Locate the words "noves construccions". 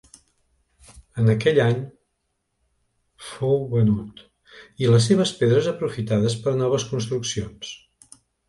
6.67-7.77